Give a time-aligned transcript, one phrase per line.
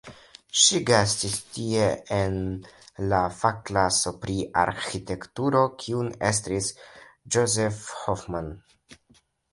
[0.59, 1.89] Ŝi gastis tie
[2.19, 2.39] en
[3.11, 6.71] la fakklaso pri arĥitekturo kiun estris
[7.37, 8.55] Josef Hoffmann.